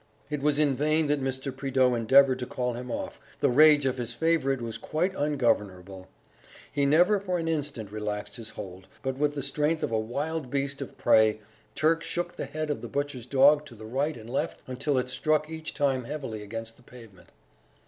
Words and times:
It 0.31 0.41
was 0.41 0.57
in 0.57 0.75
vain 0.75 1.05
that 1.09 1.21
Mr. 1.21 1.55
Prideaux 1.55 1.93
endeavoured 1.93 2.39
to 2.39 2.47
call 2.47 2.73
him 2.73 2.89
off, 2.89 3.19
the 3.39 3.51
rage 3.51 3.85
of 3.85 3.97
his 3.99 4.15
favourite 4.15 4.59
was 4.59 4.79
quite 4.79 5.13
ungovernable; 5.15 6.07
he 6.71 6.87
never 6.87 7.19
for 7.19 7.37
an 7.37 7.47
instant 7.47 7.91
relaxed 7.91 8.37
his 8.37 8.49
hold, 8.49 8.87
but 9.03 9.19
with 9.19 9.35
the 9.35 9.43
strength 9.43 9.83
of 9.83 9.91
a 9.91 9.99
wild 9.99 10.49
beast 10.49 10.81
of 10.81 10.97
prey, 10.97 11.39
Turk 11.75 12.01
shook 12.01 12.35
the 12.35 12.45
head 12.45 12.71
of 12.71 12.81
the 12.81 12.87
butcher's 12.87 13.27
dog 13.27 13.63
to 13.67 13.75
the 13.75 13.85
right 13.85 14.17
and 14.17 14.27
left 14.27 14.61
until 14.65 14.97
it 14.97 15.07
struck 15.07 15.51
each 15.51 15.71
time 15.75 16.05
heavily 16.05 16.41
against 16.41 16.77
the 16.77 16.81
pavement 16.81 17.29